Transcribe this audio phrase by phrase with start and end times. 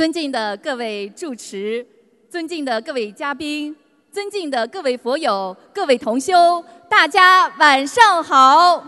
[0.00, 1.86] 尊敬的各位主持，
[2.26, 3.76] 尊敬的各位嘉宾，
[4.10, 8.82] 尊敬的各位佛友、各位同修，大家晚上好！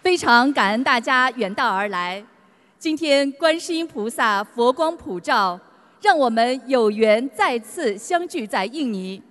[0.00, 2.24] 非常感恩大家远道而来。
[2.78, 5.60] 今天观世音菩萨佛光普照，
[6.00, 9.22] 让我们有缘再次相聚在印尼。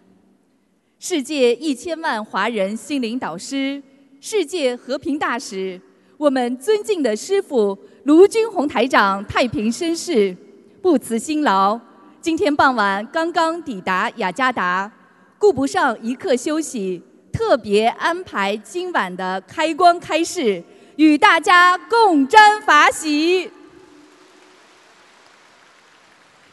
[1.00, 3.82] 世界一千万华人心灵导师，
[4.22, 5.82] 世界和平大使，
[6.20, 7.76] 我们尊敬的师父。
[8.06, 10.36] 卢军宏台长太平绅士，
[10.80, 11.80] 不辞辛劳，
[12.22, 14.92] 今天傍晚刚刚抵达雅加达，
[15.40, 17.02] 顾不上一刻休息，
[17.34, 20.64] 特别安排今晚的开光开示，
[20.98, 23.50] 与大家共沾法喜。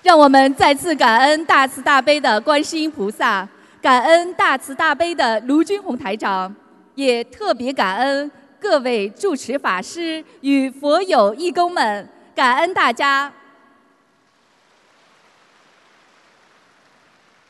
[0.03, 3.47] 让我们再次感恩大慈大悲的观世音菩萨，
[3.83, 6.57] 感恩大慈大悲的卢军宏台长，
[6.95, 8.31] 也特别感恩。
[8.63, 13.33] 各位住持法师与佛友义工们，感恩大家！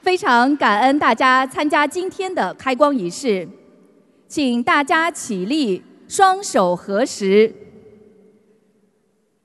[0.00, 3.46] 非常感恩大家参加今天的开光仪式，
[4.26, 7.54] 请大家起立，双手合十。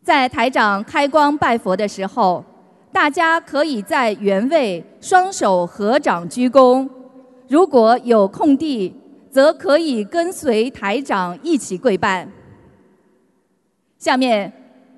[0.01, 2.45] 在台长开光拜佛的时候，
[2.93, 6.89] 大家可以在原位双手合掌鞠躬。
[7.49, 8.95] 如果有空地，
[9.31, 12.27] 则可以跟随台长一起跪拜。
[13.97, 14.51] 下面，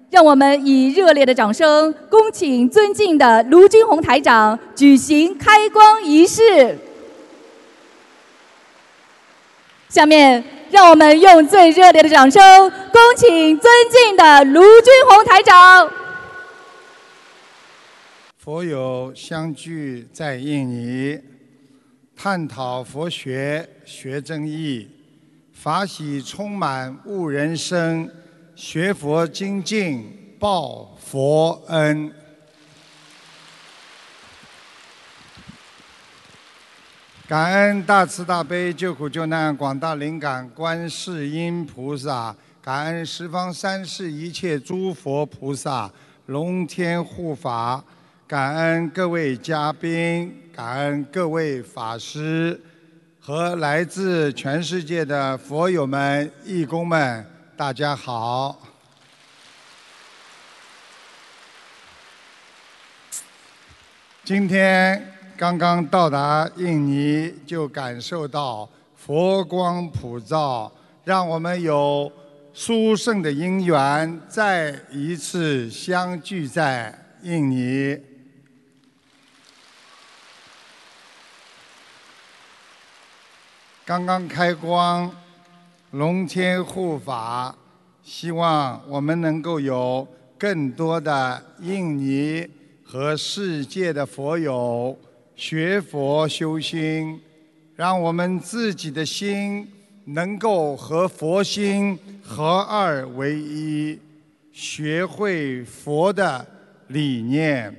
[0.10, 6.78] 让我们以热烈的掌声，恭请尊敬的卢军宏台长举行开光仪式。
[9.88, 15.90] 下面，让我们用最热烈的掌声，恭请尊敬的卢军宏台长。
[18.38, 21.20] 佛友相聚在印尼。
[22.22, 24.86] 探讨佛学学真义，
[25.54, 28.12] 法喜充满悟人生，
[28.58, 32.14] 学佛精进报佛恩。
[37.26, 45.90] 感恩大慈大悲救苦救难广大灵感观世音菩萨，感恩十方三世一切诸佛菩萨
[46.26, 47.82] 龙天护法。
[48.30, 52.62] 感恩各位嘉宾，感恩各位法师
[53.20, 57.26] 和来自全世界的佛友们、义工们，
[57.58, 58.62] 大家好。
[64.24, 70.72] 今天刚刚到达印尼，就感受到佛光普照，
[71.04, 72.12] 让我们有
[72.54, 78.00] 殊胜的因缘，再一次相聚在印尼。
[83.90, 85.12] 刚刚开光，
[85.94, 87.56] 龙天护法，
[88.04, 90.08] 希望我们能够有
[90.38, 92.48] 更多的印尼
[92.84, 94.96] 和世界的佛友
[95.36, 97.20] 学佛修心，
[97.76, 99.68] 让我们自己的心
[100.06, 104.00] 能够和佛心合二为一，
[104.52, 106.46] 学会佛的
[106.90, 107.76] 理念，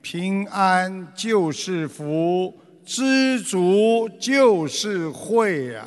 [0.00, 2.54] 平安就是福。
[2.84, 5.86] 知足就是慧呀！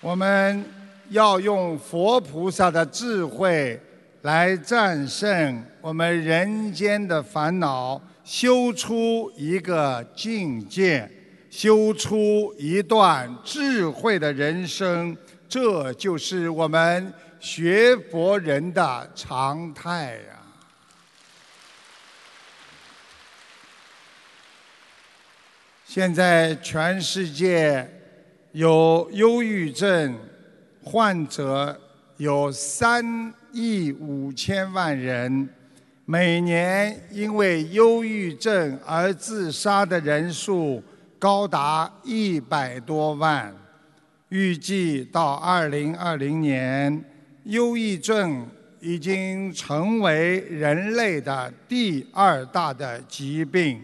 [0.00, 0.64] 我们
[1.10, 3.80] 要用佛菩萨的智慧
[4.22, 11.08] 来战胜我们人间的烦恼，修出一个境界，
[11.48, 15.16] 修出一段智慧的人生。
[15.48, 20.41] 这就是我们学佛人的常态呀！
[25.94, 27.86] 现在全世界
[28.52, 30.18] 有忧郁症
[30.82, 31.78] 患者
[32.16, 33.04] 有三
[33.52, 35.46] 亿五千万人，
[36.06, 40.82] 每年因为忧郁症而自杀的人数
[41.18, 43.54] 高达一百多万。
[44.30, 47.04] 预计到二零二零年，
[47.44, 48.48] 忧郁症
[48.80, 53.78] 已经成为人类的第二大的疾病。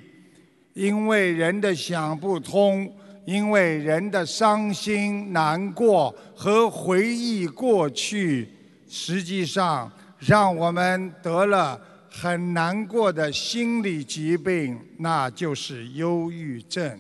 [0.79, 2.89] 因为人的想不通，
[3.25, 8.49] 因为人的伤心难过和回忆过去，
[8.89, 9.91] 实际上
[10.21, 11.77] 让我们得了
[12.09, 16.97] 很难过的心理疾病，那就是忧郁症。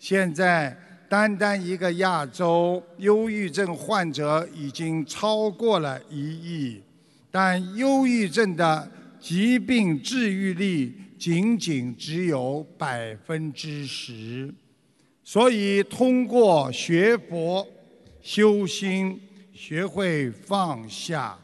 [0.00, 0.76] 现在
[1.08, 6.82] 单单一个亚洲，忧郁症患者已经超过了一亿，
[7.30, 8.90] 但忧郁症的
[9.20, 10.92] 疾病治愈率。
[11.18, 14.52] 仅仅只有百分之十，
[15.22, 17.66] 所以通过学佛、
[18.20, 19.20] 修心，
[19.52, 21.38] 学会放下，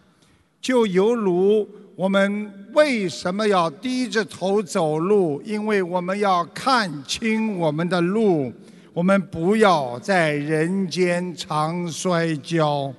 [0.60, 5.40] 就犹如我们为什么要低着头走路？
[5.44, 8.52] 因为我们要看清我们的路，
[8.92, 12.92] 我们不要在人间常摔跤，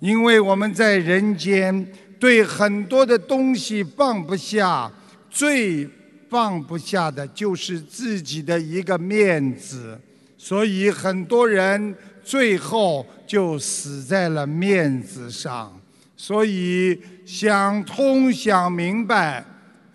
[0.00, 1.86] 因为我们在人间
[2.18, 4.90] 对很多的东西放不下，
[5.30, 5.88] 最
[6.34, 9.96] 放不下的就是自己的一个面子，
[10.36, 11.94] 所以很多人
[12.24, 15.80] 最后就死在了面子上。
[16.16, 19.44] 所以想通、想明白，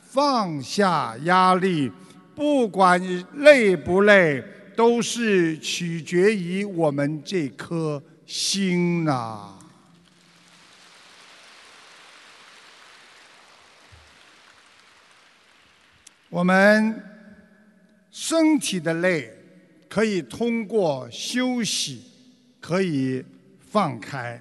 [0.02, 1.92] 放下压力，
[2.34, 3.02] 不管
[3.40, 4.42] 累不累，
[4.78, 9.59] 都是取决于我们这颗心呐、
[16.30, 17.04] 我们
[18.12, 19.34] 身体的累
[19.88, 22.04] 可以通过休息
[22.60, 23.24] 可以
[23.60, 24.40] 放开，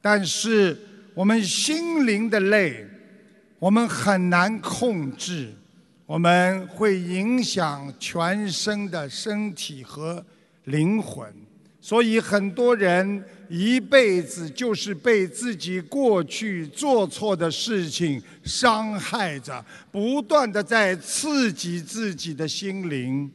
[0.00, 0.78] 但是
[1.14, 2.86] 我们心灵的累，
[3.58, 5.52] 我们很难控制，
[6.06, 10.24] 我们会影响全身的身体和
[10.64, 11.30] 灵魂。
[11.88, 23.30] 所以很多人一辈子就是被自己过去做错的事情伤害着，不断的在刺激自己的心灵。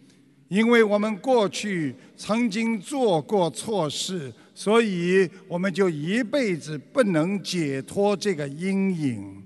[0.49, 9.43] 因为我们过去曾经做过错事，所以我们就一辈子不能解脱这个阴影，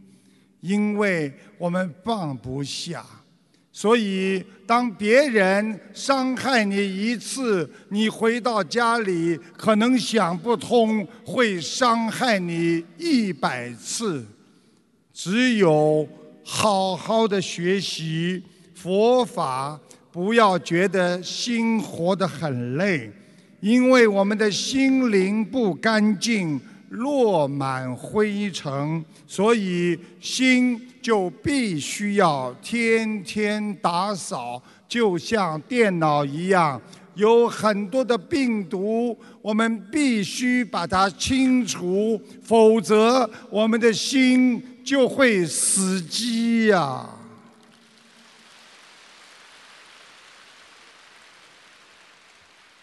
[0.59, 3.05] 因为我们放不下。
[3.79, 14.25] 所以，当别人伤害你一次，你回到家里可能想不通，会伤害你一百次。
[15.13, 16.09] 只有
[16.43, 18.41] 好好的学习
[18.73, 19.79] 佛法，
[20.11, 23.11] 不要觉得心活得很累，
[23.59, 26.59] 因为我们的心灵不干净，
[26.89, 36.81] 落满灰尘，所以心就必须要天天打扫，就像电脑一样，
[37.15, 47.07] 有很多的病毒，我们必须把它清除，否则我们的心就会死机呀、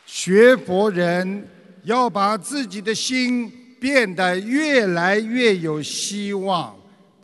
[0.06, 1.46] 学佛人
[1.82, 6.74] 要把自己的心变得越来越有希望，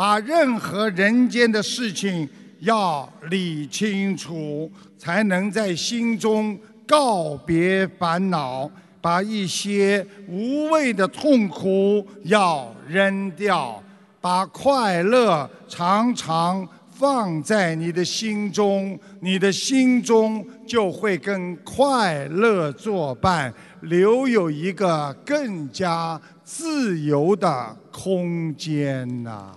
[0.00, 2.26] 把任何人间的事情
[2.61, 8.70] 要理清楚，才能在心中告别烦恼，
[9.02, 13.82] 把一些无谓的痛苦要扔掉，
[14.23, 29.53] 把快乐常常放在你的心中，你的心中就会跟快乐作伴，留有一个更加自由的空间呐、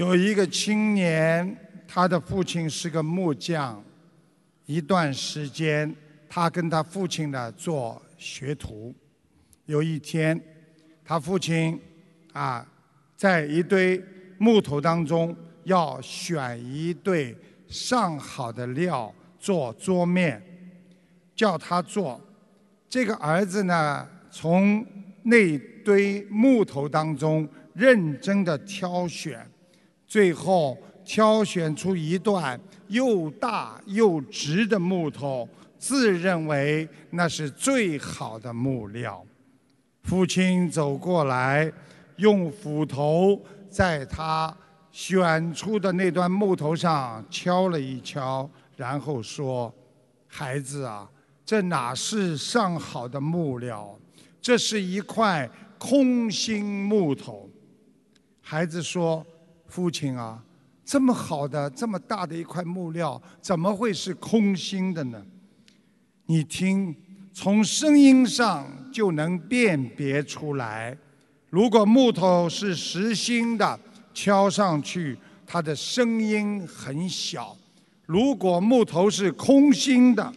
[0.00, 1.54] 有一个青年，
[1.86, 3.84] 他的父亲是个木匠，
[4.64, 5.94] 一段时间，
[6.26, 8.94] 他跟他父亲呢做学徒。
[9.66, 10.40] 有一天，
[11.04, 11.78] 他父亲
[12.32, 12.66] 啊，
[13.14, 14.02] 在一堆
[14.38, 17.36] 木头当中要选一对
[17.68, 20.42] 上好的料做桌面，
[21.36, 22.18] 叫他做。
[22.88, 24.82] 这个儿子呢，从
[25.24, 29.46] 那堆木头当中认真的挑选，
[30.10, 35.48] 最后挑选出一段又大又直的木头，
[35.78, 39.24] 自认为那是最好的木料。
[40.02, 41.72] 父亲走过来，
[42.16, 43.40] 用斧头
[43.70, 44.52] 在他
[44.90, 49.72] 选出的那段木头上敲了一敲，然后说
[50.26, 51.08] ：“孩子啊，
[51.46, 53.96] 这哪是上好的木料？
[54.42, 55.48] 这是一块
[55.78, 57.48] 空心木头。”
[58.42, 59.24] 孩子说
[59.70, 60.42] ：“父亲啊，
[60.84, 65.24] 这么好的、这么大的一块木料，怎么会是空心的呢？
[66.26, 66.94] 你听，
[67.32, 70.98] 从声音上就能辨别出来。
[71.48, 73.78] 如果木头是实心的，
[74.12, 77.56] 敲上去它的声音很小；
[78.06, 80.32] 如果木头是空心的，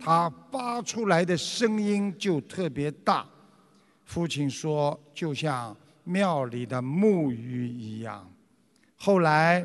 [0.00, 3.24] 它发出来的声音就特别大。
[4.04, 8.28] 父亲说，就像庙里的木鱼一样。
[9.04, 9.62] 后来，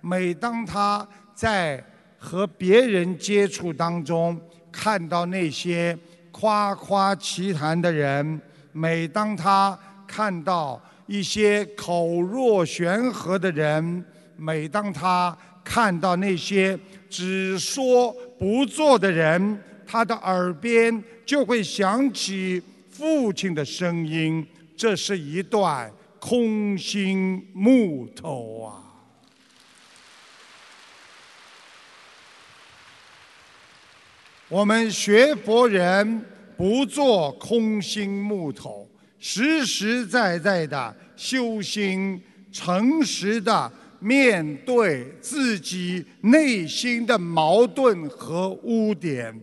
[0.00, 1.84] 每当他在
[2.16, 4.40] 和别人接触当中，
[4.72, 5.94] 看到那些
[6.32, 8.40] 夸夸其谈的人，
[8.72, 14.02] 每当他看到一些口若悬河的人，
[14.38, 16.78] 每当他看到那些
[17.10, 24.46] 只说不做的人，他的耳边就会响起父亲的声音。
[24.74, 25.92] 这是一段
[26.28, 28.84] 空心木头啊！
[34.50, 36.22] 我们学佛人
[36.54, 38.86] 不做空心木头，
[39.18, 49.34] 实实在在的修心，诚实的面对自己内心的矛盾和污点，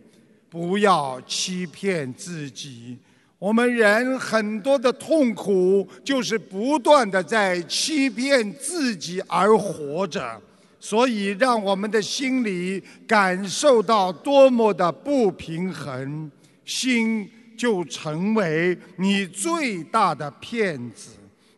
[0.52, 3.00] 不要欺骗自己。
[3.46, 10.42] 我们人很多的痛苦，就是不断的在欺骗自己而活着。
[10.80, 16.32] 所以，让我们的心里感受到多么的不平衡，
[16.66, 21.12] 心就成为你最大的骗子。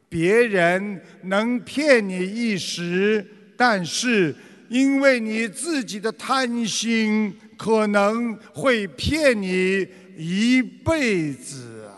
[0.10, 3.26] 别人能骗你一时，
[3.56, 4.36] 但是
[4.68, 11.94] 因为你自己的贪心，可能会骗你一辈子啊！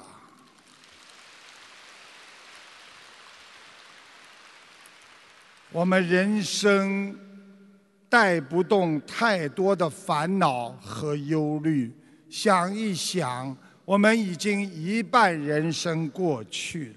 [5.71, 7.15] 我们人生
[8.09, 11.93] 带不动太多的烦恼和忧虑。
[12.27, 16.95] 想一想，我们已经一半人生过去了，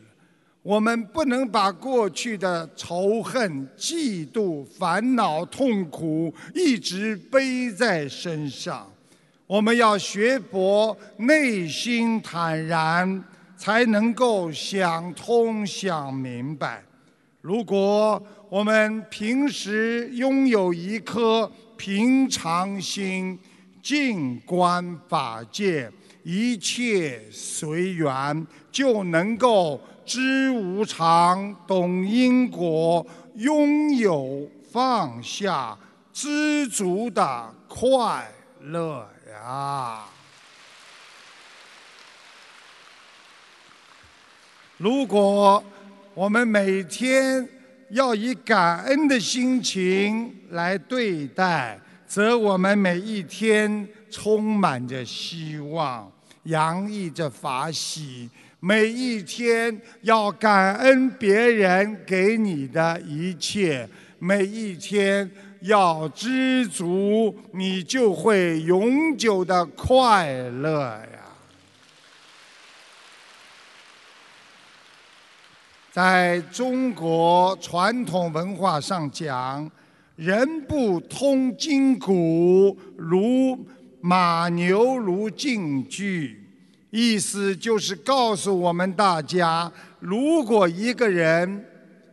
[0.63, 8.91] 我们不能把过去的仇恨、嫉妒、烦恼、痛苦一直背在身上。
[9.47, 13.23] 我们要学佛，内心坦然，
[13.55, 16.83] 才能够想通、想明白。
[17.43, 23.41] 如果我们平时拥有一颗平常心，
[23.83, 25.91] 静观法界，
[26.23, 33.07] 一切随缘，就能够知无常、懂因果，
[33.37, 35.75] 拥有放下、
[36.13, 38.31] 知足的快
[38.61, 40.05] 乐呀！
[44.77, 45.65] 如果
[46.13, 47.49] 我们每天
[47.93, 56.11] 要以感恩的心情来对待，则我们每一天充满着希望，
[56.45, 58.31] 洋溢着法喜。
[58.61, 63.87] 每一天要感恩别人给你的一切，
[64.19, 65.31] 每一天
[65.61, 71.19] 要知足，你就会永久的快乐呀。
[75.93, 79.71] 在中国传统文化上讲，
[80.17, 83.59] 人不通筋骨，如
[84.01, 86.39] 马牛如竞具。
[86.89, 89.71] 意思就是告诉我们大家，
[90.01, 91.63] 如果一个人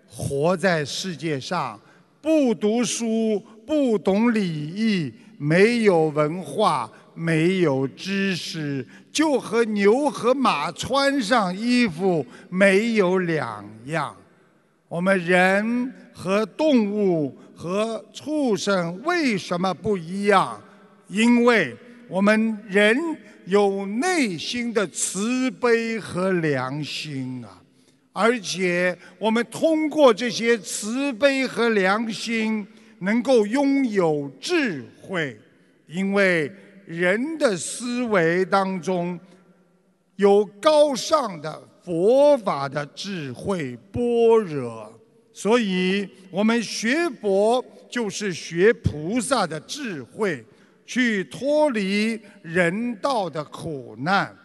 [0.06, 1.80] 活在世界上，
[2.22, 8.86] 不读书、不懂礼义、没有文化、没有知识。
[9.12, 14.16] 就和牛和马穿上衣服没有两样。
[14.88, 20.62] 我们人和动物和畜生为什么不一样？
[21.10, 21.76] 因为
[22.08, 22.98] 我们人
[23.46, 27.62] 有内心的慈悲和良心啊，
[28.14, 32.66] 而且我们通过这些慈悲和良心，
[33.00, 35.38] 能够拥有智慧，
[35.88, 36.50] 因为。
[36.90, 39.20] 人的思维当中
[40.16, 44.92] 有高尚的佛法的智慧般若，
[45.32, 50.44] 所以我们学佛就是学菩萨的智慧，
[50.84, 54.36] 去脱离人道的苦难。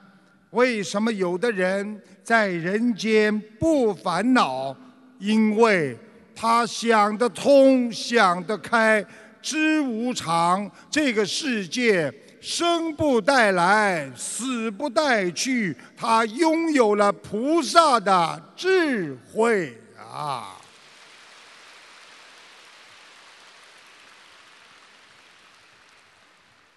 [0.50, 4.76] 为什么有的人在人间不烦恼？
[5.18, 5.96] 因为
[6.34, 9.02] 他想得通，想得开，
[9.40, 12.12] 知无常，这个世界。
[12.44, 20.60] 生不带来，死不带去，他拥有了菩萨的智慧啊！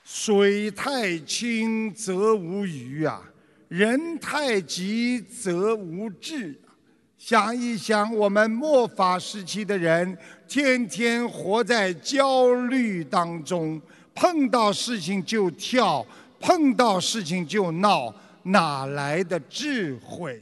[0.06, 3.22] 水太清则无鱼啊，
[3.68, 6.58] 人太急则无智。
[7.18, 13.82] 想一想，我们末法时期的人，天天活在焦虑当中。
[14.20, 16.04] 碰到事情就跳，
[16.40, 20.42] 碰到事情就闹，哪来的智慧？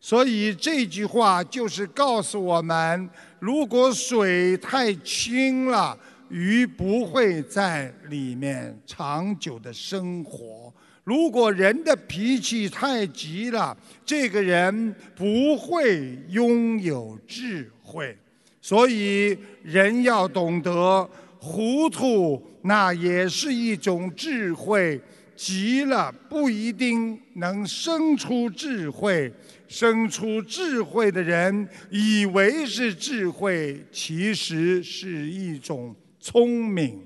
[0.00, 5.96] 所以这句话就是告诉我们：如果水太清了，
[6.30, 10.72] 鱼不会在里面长久的生活；
[11.04, 13.76] 如果人的脾气太急了，
[14.06, 18.16] 这个人不会拥有智慧。
[18.62, 21.06] 所以人要懂得。
[21.44, 25.00] 糊涂那也是一种智慧。
[25.34, 29.32] 急了不一定能生出智慧，
[29.66, 37.02] 生出智慧的人以为是智慧，其实是一种聪明。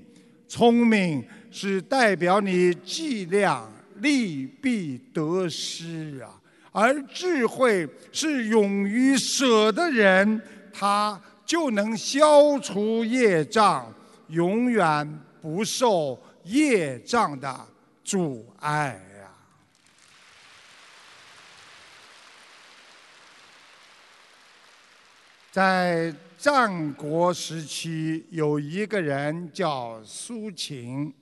[0.47, 3.67] 聪明是代表你计量
[4.01, 6.29] 利弊得失啊，
[6.71, 10.39] 而智慧是勇于舍的人，
[10.71, 13.91] 他就能消除业障，
[14.27, 17.67] 永远不受业障的。
[18.03, 19.27] 阻碍呀！
[25.51, 31.13] 在战国时期，有一个人叫苏秦，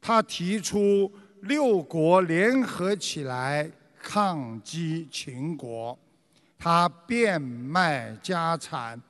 [0.00, 3.68] 他提出六国联合起来
[4.00, 5.98] 抗击秦国，
[6.56, 9.02] 他变卖家产，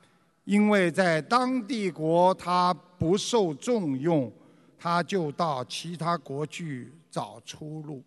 [0.45, 4.31] 因为在当地国他不受重用。
[4.77, 8.03] 他就到其他国去找出路，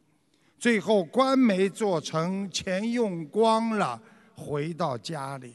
[0.58, 4.00] 最后官没做成，钱用光了，
[4.36, 5.54] 回到家里，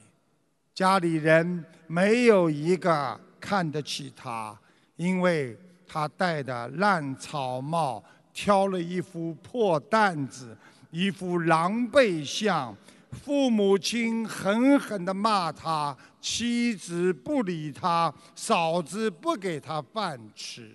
[0.73, 4.59] 家里人没有一个看得起他，
[4.97, 10.57] 因为他戴的烂草帽，挑了一副破担子，
[10.91, 12.75] 一副狼狈相，
[13.11, 20.74] 父母亲狠狠地骂他，妻子不理他，嫂子不给他饭吃。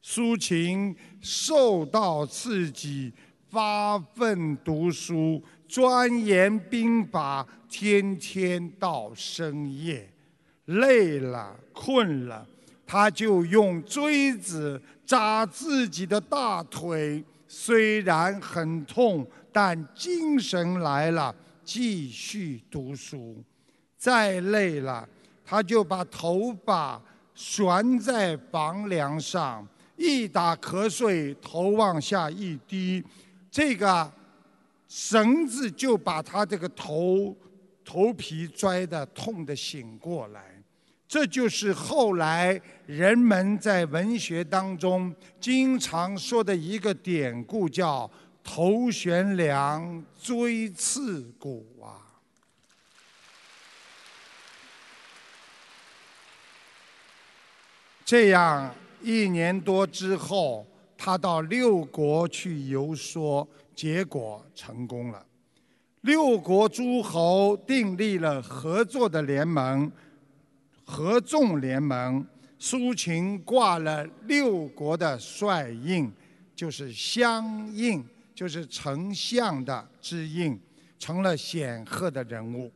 [0.00, 3.12] 苏秦受到刺激，
[3.50, 10.10] 发奋读书，钻研兵法，天天到深夜，
[10.64, 12.46] 累了困了，
[12.86, 23.44] 他就用锥子扎自己的大腿，虽然很痛，但精神来了，继续读书。
[24.00, 25.06] 再累了，
[25.44, 26.98] 他就把头发
[27.34, 29.68] 悬在房梁上。
[29.98, 33.04] 一打瞌睡，头往下一低，
[33.50, 34.10] 这个
[34.88, 37.36] 绳子就把他这个头
[37.84, 40.40] 头皮拽得痛得醒过来。
[41.06, 48.10] 这就是后来人们在文学当中经常说的一个典故，叫
[48.42, 52.08] “头悬梁，锥刺股”啊。
[58.10, 58.74] 这样。
[59.00, 60.66] 一年多之后，
[60.98, 65.24] 他到六国去游说，结果成功了。
[66.00, 69.88] 六国诸侯订立了合作的联盟，
[70.84, 72.26] 合纵联盟。
[72.58, 76.10] 苏秦挂了六国的帅印，
[76.56, 80.60] 就是相印，就是丞相的之印，
[80.98, 82.72] 成了显赫的人物。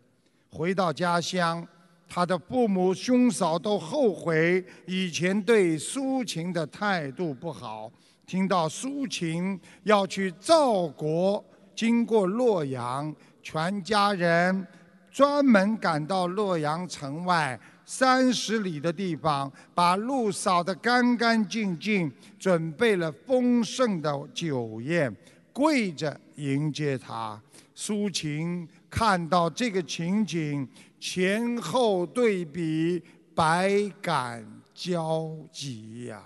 [0.48, 1.66] 回到家乡。
[2.08, 7.90] 他的父母、兄嫂都后悔以前对苏秦的态度不好。
[8.26, 14.66] 听到苏秦要去赵国，经过洛阳，全家人
[15.10, 25.14] 专门赶到洛阳城外三十里的地方，把路扫得干干净净，准备了丰盛的酒宴，
[25.52, 27.38] 跪着迎接他。
[27.74, 30.66] 苏秦看到这个情景。
[31.06, 33.02] 前后对比，
[33.34, 34.42] 百感
[34.74, 36.24] 交集呀！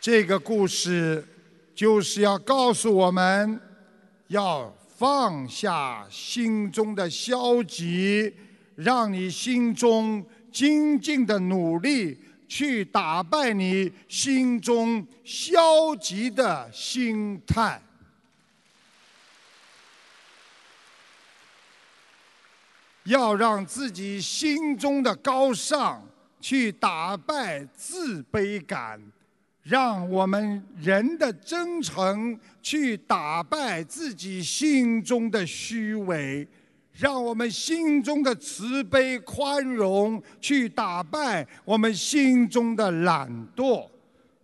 [0.00, 1.22] 这个故事
[1.74, 3.60] 就是要告诉我们，
[4.28, 8.34] 要放下心中的消极，
[8.76, 17.82] 让你心中精进的努力，去打败你心中消极的心态。
[23.10, 26.00] 要让自己心中的高尚
[26.40, 29.00] 去打败自卑感，
[29.64, 36.46] 让我们人的真诚去打败自己心中的虚伪，
[36.92, 43.88] 让我们心中的慈悲宽容去打败我们心中的懒惰，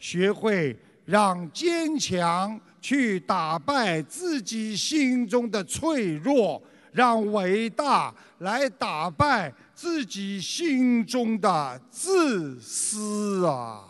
[0.01, 6.61] 学会让坚强去打败自己心中的脆弱。
[6.97, 13.85] 让伟大来打败自己心中的自私啊！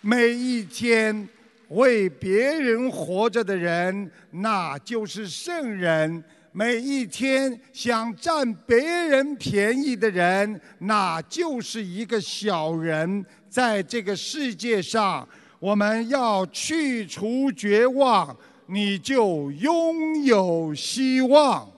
[0.00, 1.28] 每一天
[1.70, 13.26] 为别人活着的人，那就是圣人；每一天想占别人便宜的人，那就是一个小人。
[13.48, 15.28] 在这个世界上。
[15.60, 18.34] 我们要去除绝望，
[18.66, 21.70] 你就拥有希望。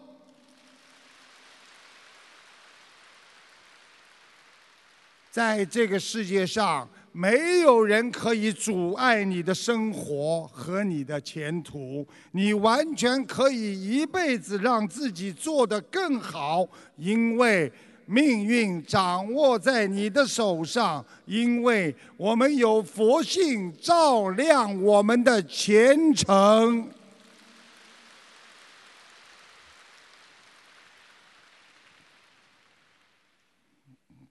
[5.33, 12.07] 在这个世界上，没有人可以阻碍你的生活和你的前途。
[12.31, 17.73] 你完全可以一辈子让自己做得更好，因为
[18.07, 21.05] 命运掌握在你的手上。
[21.27, 26.91] 因为我们有佛性照亮我们的前程。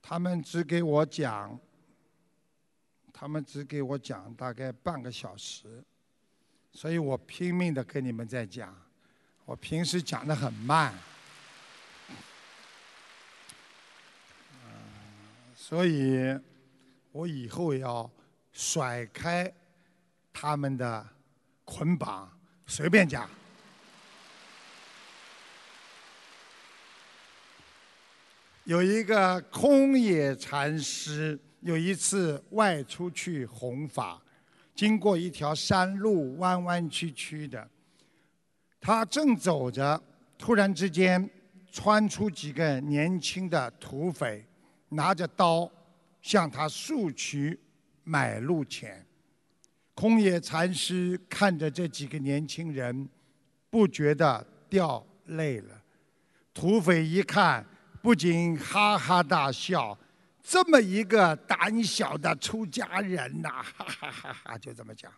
[0.02, 1.58] 他们只给我讲，
[3.14, 5.82] 他们只给我讲大概半个小时，
[6.74, 8.76] 所以我拼命的跟你们在讲。
[9.46, 10.94] 我平时讲的很慢，
[15.72, 16.38] 所以
[17.14, 18.12] 我以后要
[18.52, 19.50] 甩开
[20.34, 21.08] 他们的
[21.64, 22.30] 捆绑，
[22.68, 23.30] 随便讲。
[28.66, 34.22] 有一个空野禅师，有一次外出去弘法，
[34.76, 37.66] 经过一条山路，弯弯曲曲的。
[38.82, 40.04] 他正走着，
[40.38, 41.30] 突然之间
[41.72, 44.46] 窜出几个年轻的土匪，
[44.92, 45.70] 拿着刀
[46.22, 47.60] 向他索取
[48.04, 49.06] 买路钱。
[49.94, 53.10] 空野禅师看着这几个年轻人，
[53.70, 55.82] 不觉得掉泪了。
[56.54, 57.66] 土匪一看。
[58.04, 59.96] 不禁哈哈大笑，
[60.42, 65.14] 这么一个胆小的出家人呐，哈哈哈哈，就这么讲。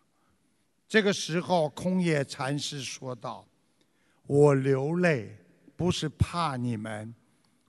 [0.86, 3.48] 这个时候，空野禅师说道
[4.28, 5.38] ：“我流泪
[5.78, 7.16] 不是怕你们，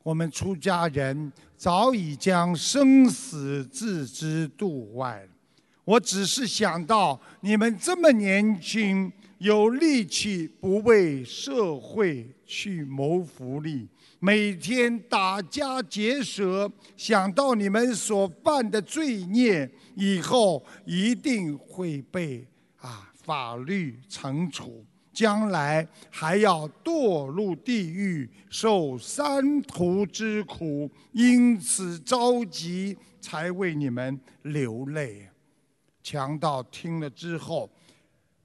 [0.04, 5.26] 我们出家人早已将生死置之度外，
[5.84, 13.88] 我只是想到你们这么年轻，有力气，不为社会去谋福利。”
[14.20, 22.46] 每天打家劫舍，想到你们所犯的罪孽，以后一定会被
[22.78, 24.82] 啊法律惩处，
[25.14, 35.28] 将来还要堕入地狱，受三途之苦，因此着急，才为你们流泪。
[36.02, 37.70] 强盗听了之后，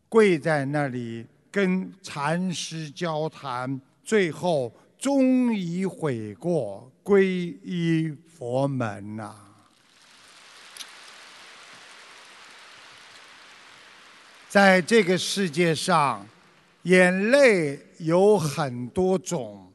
[0.08, 4.72] 跪在那里跟禅师交谈，最后。
[5.00, 7.22] 终于悔过，皈
[7.64, 9.34] 依佛门呐！
[14.50, 16.28] 在这个世界上，
[16.84, 19.72] 眼泪有很多种，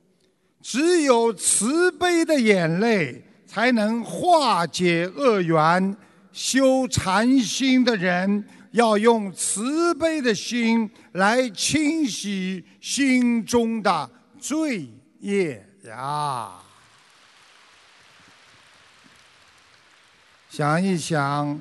[0.60, 5.96] 只有慈悲的眼泪才能化解恶缘。
[6.32, 14.88] 修禅心的人要用慈悲的心来清洗心中的罪。
[15.20, 16.54] 业呀！
[20.50, 21.60] 想一想，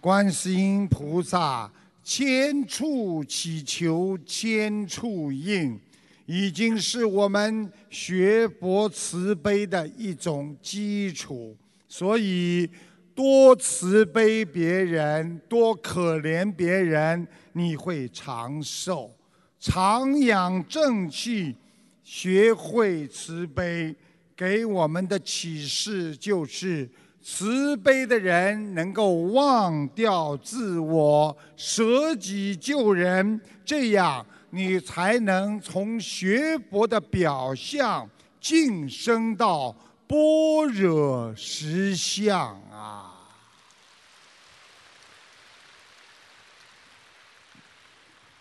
[0.00, 1.70] 观世音菩萨
[2.02, 5.78] 千处祈求千处应，
[6.26, 11.56] 已经是我们学佛慈悲的一种基础。
[11.88, 12.68] 所以，
[13.14, 19.14] 多慈悲别人，多可怜别人，你会长寿，
[19.60, 21.54] 常养正气。
[22.02, 23.94] 学会慈悲，
[24.36, 26.90] 给我们的启示就是：
[27.22, 38.08] 慈悲的人能够忘掉自我，舍己救人，这样你才能从学佛的表象
[38.40, 39.74] 晋升到
[40.06, 43.14] 般若实相啊！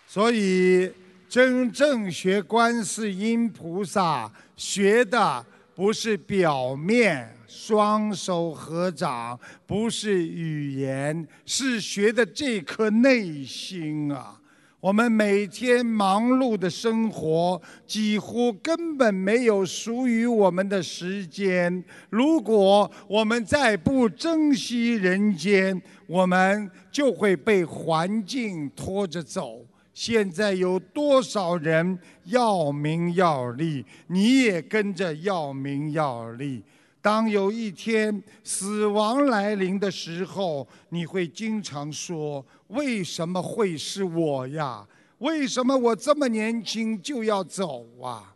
[0.07, 0.91] 所以。
[1.31, 9.37] 真正学观世音菩萨，学的不是表面，双手合掌，
[9.67, 14.39] 不是语言，是学的这颗内心啊！
[14.79, 21.83] 我们每天忙碌的生活，几乎根本没有属于我们的时间。
[22.09, 29.63] 如果我们再不珍惜人间，我们就会被环境拖着走。
[29.93, 33.85] 现在有多少人要名要利？
[34.07, 36.63] 你也跟着要名要利。
[37.01, 44.87] 当有一天死亡来临的时候，你会经常说：“为什么会是我呀？
[45.17, 48.35] 为什么我这么年轻就要走啊？”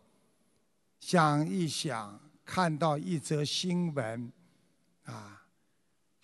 [0.99, 4.31] 想一想，看到一则新闻，
[5.03, 5.43] 啊，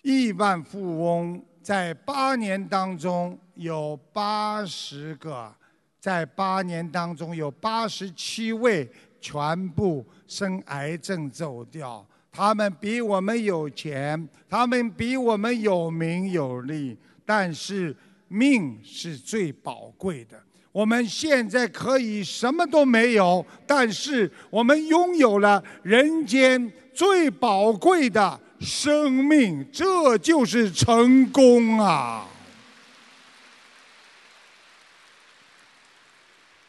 [0.02, 1.44] 亿万富翁。
[1.62, 5.54] 在八年当中，有八十个
[6.00, 12.04] 在八年当中有八十七位全部生癌症走掉。
[12.34, 17.94] 他们比我们有钱，他们比我们有名有利，但是
[18.28, 20.42] 命是最宝贵的。
[20.72, 32.26] 我们现在可以什么都没有，但是我们拥有了人间最宝贵的生命，这就是成功啊！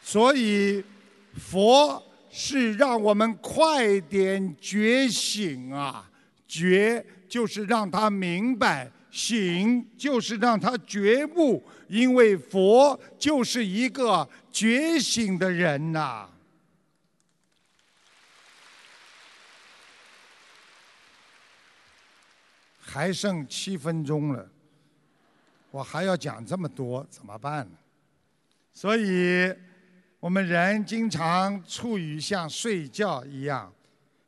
[0.02, 0.84] 所以，
[1.38, 2.03] 佛
[2.36, 6.10] 是让我们快点觉醒啊！
[6.48, 16.28] 觉就是让他明白，醒就是让他觉悟，因为佛就是一个觉醒的人呐。
[22.80, 24.50] 还剩七分钟了，
[25.70, 27.70] 我还要讲这么多，怎么办？
[28.72, 29.54] 所以。
[30.24, 33.70] 我们人经常处于像睡觉一样，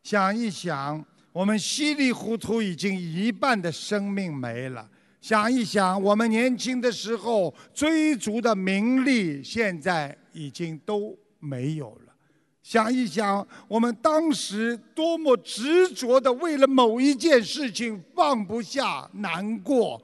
[0.02, 4.86] 想一想，我们稀里糊涂已经一半的生命没了。
[5.22, 12.12] 想一想，我们年轻的时候追逐的名利，现在已经都没有了。
[12.62, 20.02] 想一想，我们当时多么执着的为了某一件事情放不下、难过。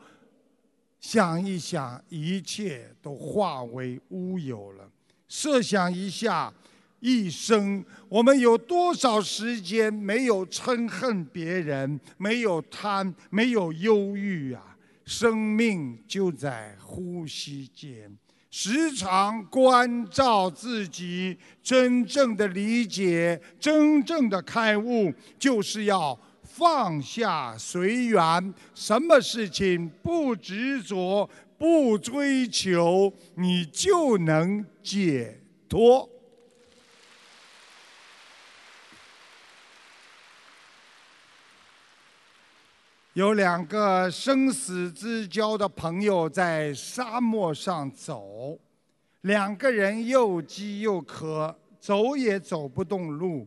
[0.98, 4.88] 想一想，一切都化为乌有了。
[5.34, 6.52] 设想一下，
[7.00, 14.76] 一生我们有多少时间没有嗔恨别人，没有贪，没有忧郁啊？
[15.06, 18.14] 生命就在呼吸间，
[18.50, 31.26] 时常关照自己，真正的理解，真正的开悟，就是要放下随缘，什么事情不执着。
[31.62, 36.10] 不追求，你就能解脱。
[43.12, 48.58] 有两个生死之交的朋友在沙漠上走，
[49.20, 53.46] 两个人又饥又渴，走也走不动路，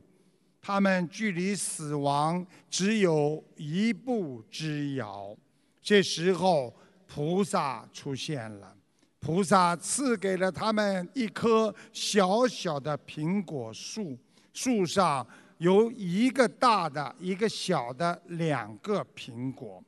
[0.61, 5.35] 他们距离死亡只有一步之遥。
[5.81, 6.73] 这时候。
[7.15, 8.75] 菩萨出现了，
[9.21, 14.17] 菩萨赐给了他们一棵小小的苹果树，
[14.51, 15.25] 树上
[15.59, 19.81] 有一个大的，一个小的，两个苹果。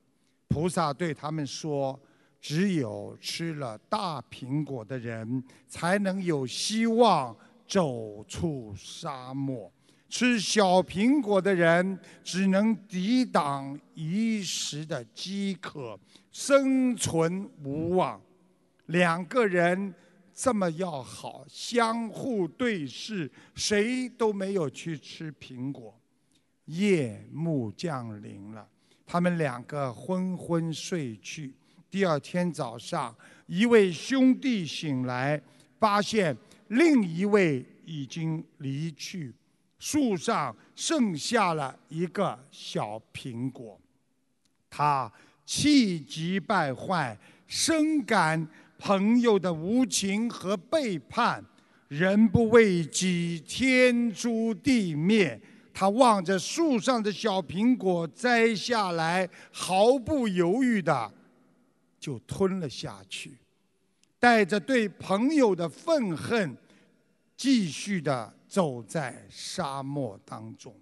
[0.47, 1.99] 菩萨对他们说
[2.39, 7.35] ：“只有吃了大苹果的人，才能有希望
[7.67, 9.69] 走出沙漠；
[10.07, 15.99] 吃小苹果的人，只能抵挡一时的饥渴。”
[16.39, 18.21] 生存无望，
[18.85, 19.91] 两个人
[20.35, 25.99] 这么要好，相互对视，谁都没有去吃苹果。
[26.65, 28.69] 夜幕降临了，
[29.03, 31.51] 他们两个昏昏睡去。
[31.89, 33.13] 第二天早上，
[33.47, 35.41] 一位兄弟醒来，
[35.79, 39.33] 发现另一位已经离去，
[39.79, 43.81] 树上剩下了一个小苹果，
[44.69, 45.11] 他。
[45.47, 48.45] 气急败坏，深感
[48.77, 51.41] 朋友的无情和背叛，
[51.87, 55.41] 人不为己，天诛地灭。
[55.73, 61.09] 他望着树上的小苹果，摘下来，毫不犹豫的
[61.97, 63.37] 就吞了下去，
[64.19, 66.57] 带着对朋友的愤恨，
[67.37, 70.75] 继续的走在沙漠当中。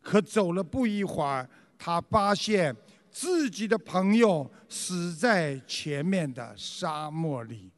[0.00, 2.72] 可走了不一会儿，他发现。
[3.12, 7.70] 自己的朋友死在前面的沙漠里，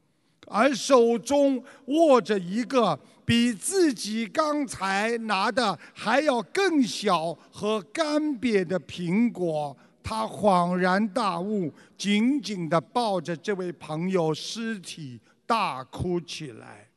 [0.47, 16.89] 而手中握着一个比自己刚才拿的还要更小和干瘪的苹果，他恍然大悟，紧紧地抱着这位朋友尸体大哭起来。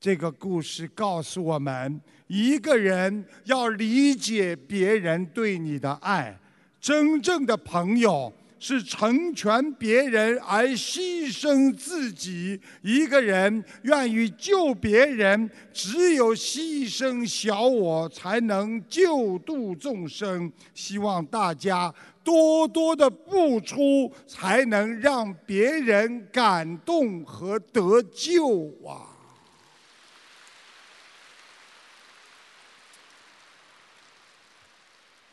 [0.00, 6.40] 这个故事告诉我们：一个人要理解别人对你的爱。
[6.80, 20.50] 真正的朋友是成全别人而牺牲自己，一个人愿意救别人，只有牺牲小我，才能救度众生。
[20.74, 29.19] 希望大家多多的付出，才能让别人感动和得救啊！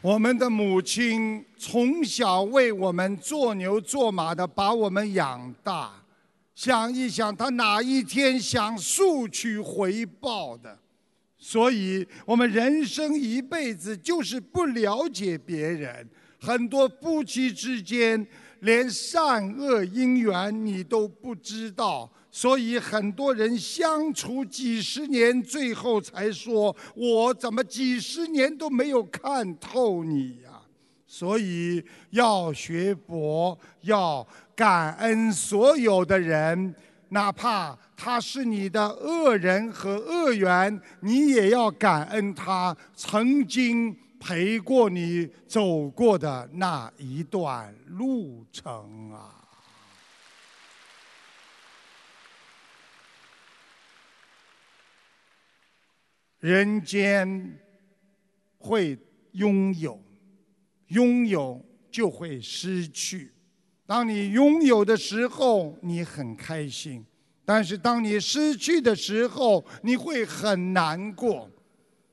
[0.07, 6.01] 我们的母亲从小为我们做牛做马的把我们养大，
[6.55, 10.79] 想一想她哪一天想索取回报的。
[11.37, 16.07] 所以，我们人生一辈子就是不了解别人。
[16.39, 18.25] 很多夫妻之间
[18.61, 30.61] 连善恶因缘你都不知道，所以很多人相处几十年，最后才说：“我怎么几十年都没有看透你呀？”
[31.07, 36.75] 所以要学佛，要感恩所有的人。
[37.09, 49.36] 哪怕他是你的恶人和恶缘，你也要感恩他曾经陪过你走过的那一段路程啊！
[56.39, 57.57] 人间
[58.57, 58.97] 会
[59.31, 59.99] 拥有，
[60.87, 63.31] 拥有就会失去。
[63.85, 67.01] 当你拥有的时候，你很开心；
[67.45, 71.49] 但是当你失去的时候，你会很难过。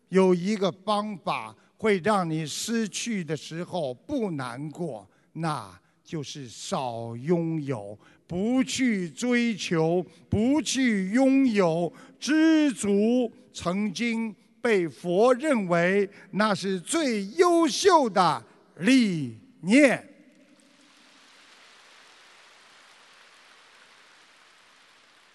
[0.09, 13.33] 有一个方法会让你失去的时候不难过，那就是少拥有，不去追求，不去拥有，知足。
[13.53, 18.45] 曾经被佛认为那是最优秀的
[18.79, 20.09] 理念。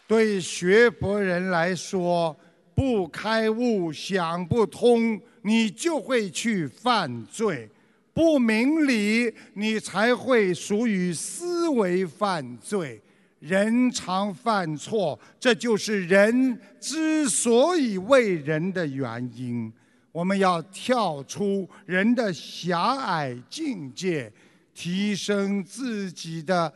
[0.05, 2.37] 对学佛人来说，
[2.75, 7.69] 不开悟、想不通，你就会去犯罪；
[8.19, 13.01] 不明理，你才会属于思维犯罪。
[13.39, 19.71] 人常犯错，这就是人之所以为人的原因。
[20.11, 24.29] 我们要跳出人的狭隘境界，
[24.73, 26.73] 提升自己的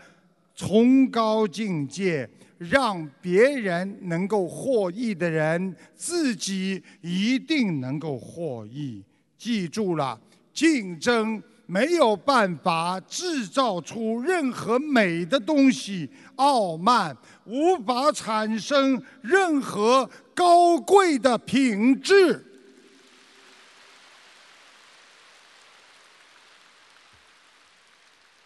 [0.56, 2.30] 崇高境界。
[2.58, 9.04] 让别人能够获益的人，自己一定能够获益。
[9.38, 10.18] 记住了，
[10.54, 22.46] 竞争没有办法制造出任何美的东西，傲慢无法产生任何高贵的品质。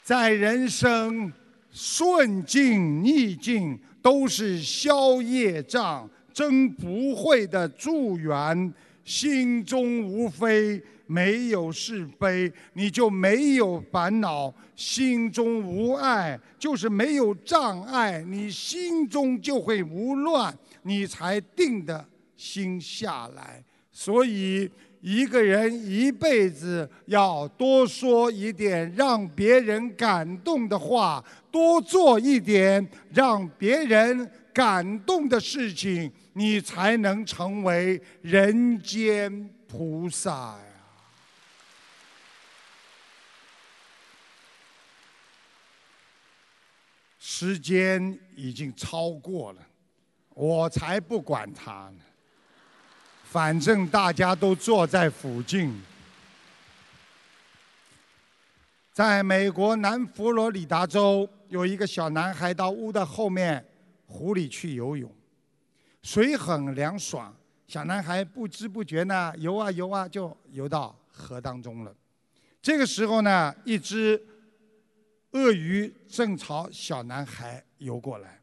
[0.04, 1.32] 在人生
[1.72, 3.80] 顺境逆境。
[4.00, 8.74] 都是消业障、增不会的助缘。
[9.08, 23.63] 心中无非，没有是非，你就没有烦恼；心中无爱，就是没有障碍，你心中就会无乱，你才定的心下来。
[23.93, 31.24] 所以，一个人一辈子要多说一点让别人感动的话。
[31.50, 40.63] 多做一点让别人感动的事情，你才能成为人间菩萨呀！
[47.20, 49.62] 时间已经超过了，
[50.34, 52.00] 我才不管他呢。
[53.26, 55.80] 反正大家都坐在附近。
[58.91, 61.30] 在美国南佛罗里达州。
[61.50, 63.65] 有一个小男孩到屋的后面
[64.08, 65.13] 湖里去游泳，
[66.02, 67.32] 水很凉爽。
[67.67, 71.93] 小男孩不知不觉呢，游啊游啊，就游到河当中了。
[72.62, 74.20] 这个时候呢，一只
[75.32, 78.41] 鳄鱼正朝小男孩游过来。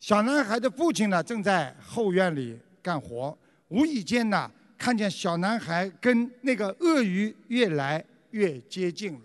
[0.00, 3.36] 小男孩的父亲呢，正在后院里干活，
[3.68, 9.20] 无意间呢，看见小男孩跟那个鳄鱼越来越接近了。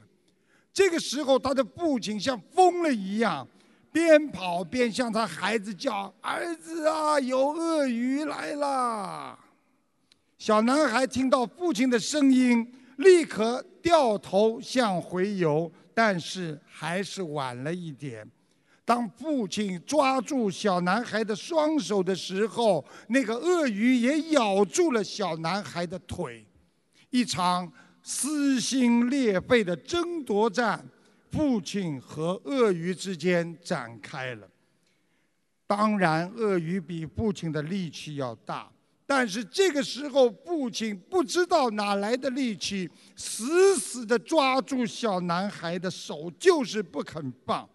[0.72, 3.48] 这个时候，他的父亲像疯了一样，
[3.96, 9.40] 边跑边向他孩子叫：“儿子啊，有鳄鱼来了！”
[10.38, 18.30] 小男孩听到父亲的声音，立刻掉头向回游，但是还是晚了一点。
[18.84, 26.46] 当父亲抓住小男孩的双手的时候，那个鳄鱼也咬住了小男孩的腿，
[27.12, 27.72] 一场。
[28.08, 30.86] 撕心裂肺的争夺战，
[31.36, 34.48] 父亲和鳄鱼之间展开了。
[35.68, 38.72] 当然，鳄鱼比父亲的力气要大，
[39.06, 47.68] 但是这个时候，父亲不知道哪来的力气，死死地抓住小男孩的手，就是不肯放。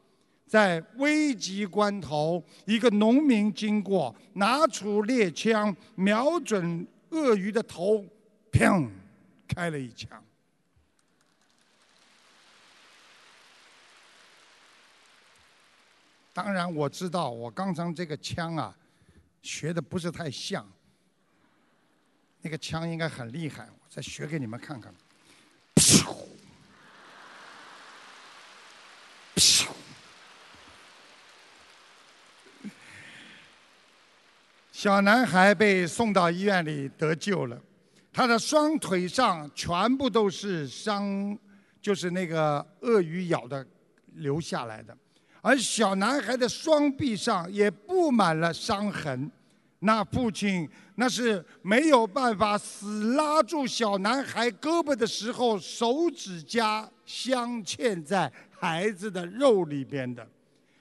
[0.47, 8.03] 在危急关头，一个农民经过，拿出猎枪，瞄准鳄鱼的头，
[8.51, 8.89] 砰！
[9.47, 10.11] 开了一枪，
[16.33, 18.77] 当然我知道，我刚才这个枪啊，
[19.43, 20.67] 学的不是太像。
[22.43, 24.95] 那个枪应该很厉害，我再学给你们看看。
[34.73, 37.61] 小男孩被送到医院里得救了，
[38.11, 41.39] 他的双腿上全部都是伤，
[41.83, 43.67] 就是那个鳄鱼咬的
[44.15, 44.97] 留下来的，
[45.43, 49.31] 而小男孩的双臂上也布满了伤痕。
[49.83, 60.27] 那父亲那是没有办法死拉住小男孩胳膊的时候，手指甲镶嵌在孩子的肉里边的。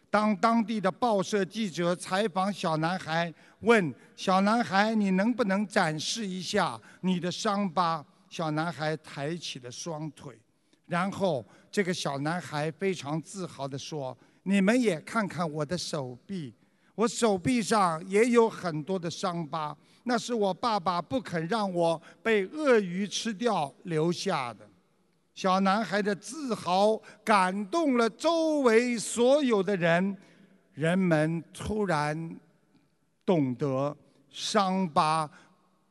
[0.10, 10.38] 当当地的报社记者采访小男孩，问小男孩：“你能不能展示一下你的伤疤？”小男孩抬起了双腿，
[10.88, 14.16] 然后这个小男孩非常自豪地说
[14.50, 16.52] ：“你们也看看我的手臂，
[16.96, 24.68] 我手臂上也有很多的伤疤，那是我爸爸不肯让我被鳄鱼吃掉留下的。”
[25.36, 30.18] 小男孩的自豪感动了周围所有的人，
[30.74, 32.36] 人们突然
[33.24, 33.96] 懂得，
[34.32, 35.30] 伤疤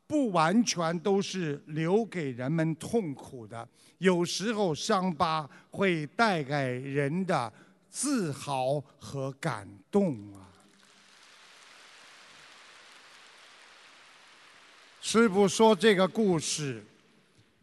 [0.09, 3.67] 不完全都是留给人们痛苦的，
[3.99, 7.51] 有时候伤疤会带给人的
[7.91, 10.49] 自豪和感动啊！
[15.01, 16.85] 师傅说这个故事。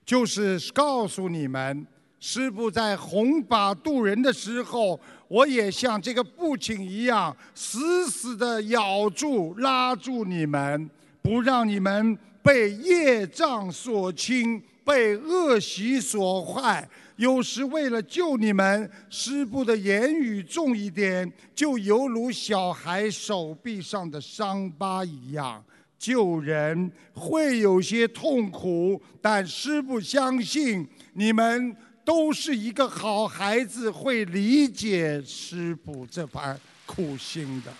[0.05, 1.87] 就是告诉你们，
[2.19, 10.87] 师傅在弘法度人的时候，我也像这个父亲一样，死死的咬住、拉住你们，
[11.23, 16.87] 不让你们被业障所侵，被恶习所坏。
[17.17, 25.63] 有时为了救你们，师傅的言语重一点，就犹如小孩手臂上的伤疤一样。
[25.97, 37.73] 救人会有些痛苦，但师部相信你们都是一个好孩子，会理解师部这番苦心的。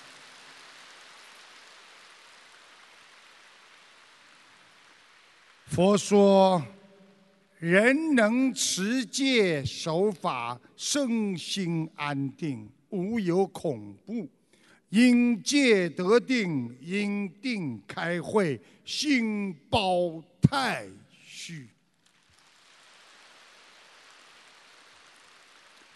[5.67, 6.63] 佛说，
[7.59, 14.27] 人能持戒守法，身心安定，无有恐怖。
[14.89, 21.67] 因戒得定，因定开会，心包太虚。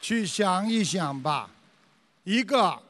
[0.02, 1.50] 去想一想吧，
[2.24, 2.82] 一个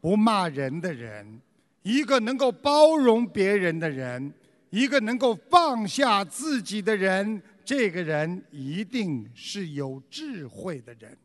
[0.00, 1.40] 不骂人的人，
[1.82, 4.34] 一个能够包容别人的人，
[4.70, 11.16] 一个能够放下自己的人，这个人一定是有智慧的人。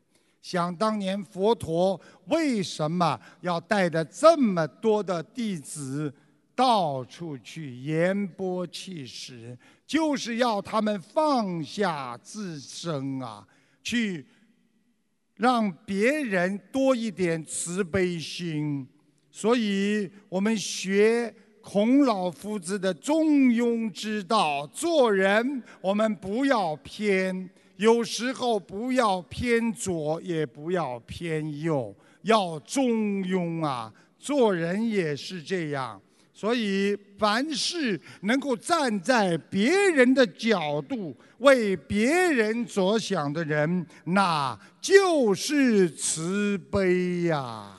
[0.42, 6.12] 想当年佛陀为什么要带着这么多的弟子
[6.54, 13.46] 到处去言播弃实，就是要他们放下自身啊，
[13.82, 14.26] 去
[15.36, 18.88] 让别人多一点慈悲心。
[19.30, 21.32] 所以我们学
[21.62, 27.48] 孔老夫子的中庸之道，做人我们不要偏。
[27.76, 33.90] 有时候不要偏左，也不要偏右，要中庸啊！
[34.18, 35.98] 做人也是这样。
[36.34, 47.76] 所以，凡是能够站在别人的角度为别人着想的人，那就是慈悲呀。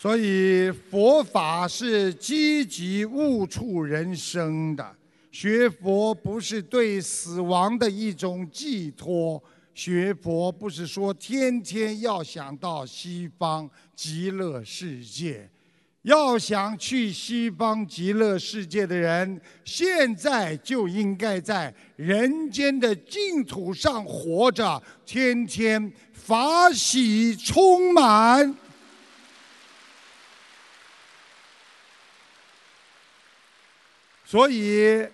[0.00, 4.94] 所以，佛法是积极悟处人生的。
[5.32, 9.42] 学佛不是对死亡的一种寄托，
[9.74, 15.50] 学佛不是说天天要想到西方极乐世界。
[16.02, 28.54] 要想去西方极乐世界的人，现在就应该在人间的净土上活着，天天法喜充满。
[34.28, 35.08] 所以。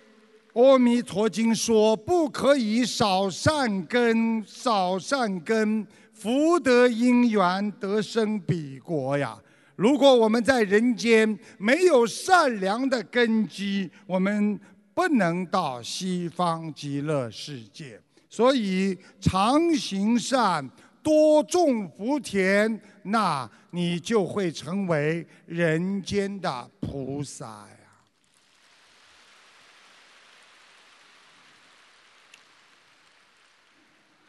[0.63, 9.37] 《阿弥陀经》说：“不可以少善根，少善根，福德因缘得生彼国呀。
[9.75, 14.57] 如果我们在人间没有善良的根基，我们
[14.95, 18.01] 不能到西方极乐世界。
[18.31, 20.71] 所以，常行善，
[21.03, 27.67] 多种福田，那你就会成为人间的菩萨。”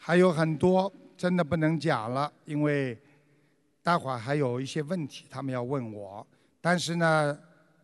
[0.08, 2.96] 还有很多真的不能讲了，因为
[3.82, 6.26] 待会儿还有一些问题他们要问我。
[6.62, 7.36] 但是呢，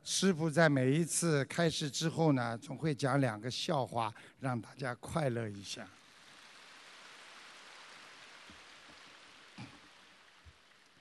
[0.04, 5.84] 师傅在每一次开始之后呢，总会讲两个笑话，让大家快乐一下。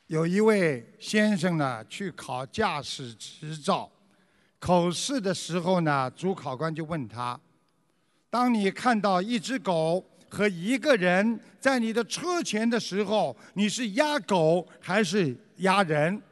[0.07, 3.91] 有一位先生呢，去考驾驶执照，
[4.59, 7.39] 口试的时候呢，主考官就问他
[8.31, 16.23] ：“当你看到一只狗和一个人在你的车前的时候，你是压狗还是压人？”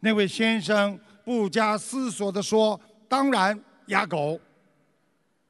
[0.00, 4.40] 那位先生不加思索地说：“当然压狗。”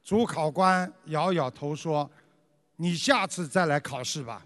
[0.03, 2.09] 主考官摇摇头说
[2.75, 4.45] ：“你下次再来考试吧。”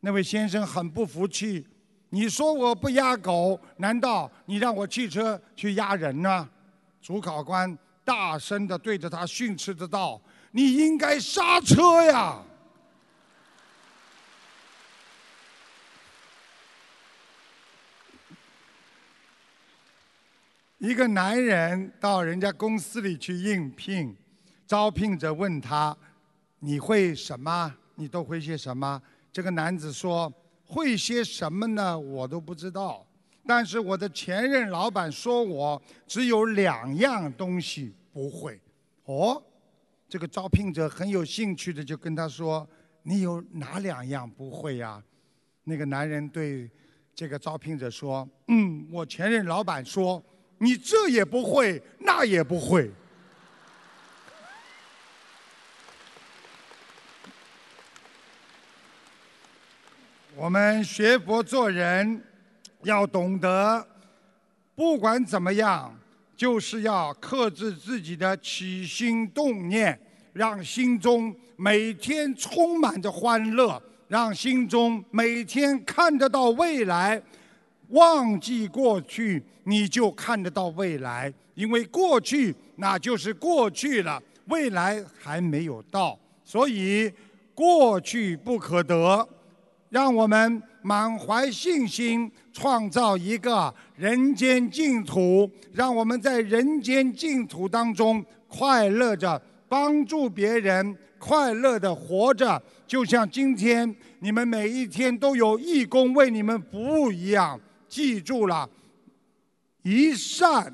[0.00, 1.64] 那位先生很不服气，
[2.10, 6.48] 你说我不压狗，难道你让我汽车去压人呢？
[7.00, 10.20] 主考官大声地对着他训斥的道
[10.56, 12.40] ：“你应该刹车呀！”
[20.78, 24.16] 一个男人到人家公司里去应聘，
[24.64, 25.96] 招聘者问他
[26.60, 27.74] ：“你会什么？
[27.96, 29.02] 你都会些什么？”
[29.32, 30.32] 这个男子说
[30.64, 31.98] ：“会些什么呢？
[31.98, 33.04] 我都不知道。
[33.46, 38.60] 但是我的前任老板说我只有两样东西不会。”
[39.06, 39.42] 哦，
[40.14, 42.64] 这个招聘者很有兴趣的就跟他说
[43.02, 45.02] ：“你有哪两样不会呀？”
[45.66, 46.70] 那个男人对
[47.12, 50.24] 这个招聘者说：“嗯，我前任老板说
[50.58, 52.88] 你这也不会，那也不会。”
[60.36, 62.22] 我们学佛做人，
[62.84, 63.84] 要懂得，
[64.76, 65.92] 不管怎么样，
[66.36, 69.98] 就是要克制自己的起心动念，
[70.32, 77.22] 让心中每天充满着欢乐，让心中每天看得到未来。
[77.88, 87.12] 忘记过去，你就看得到未来，因为过去那就是过去了，未来还没有到，所以
[87.54, 89.28] 过去不可得。
[89.90, 107.58] 让我们满怀信心，创造一个人间净土，让我们在人间净土当中快乐着，帮助别人，快乐的活着，就像今天你们每一天都有义工为你们服务一样。
[107.88, 108.68] 记住了，
[109.84, 110.70] 一善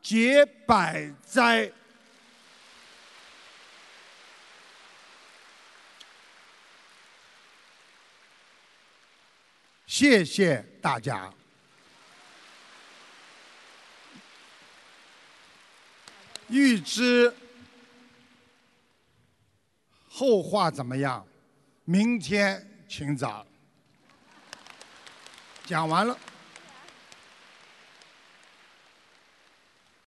[0.00, 1.70] 解百灾。
[9.94, 11.30] 谢谢大家。
[16.48, 17.30] 预知
[20.08, 21.22] 后话怎么样？
[21.84, 23.46] 明天请早。
[25.66, 26.18] 讲完了。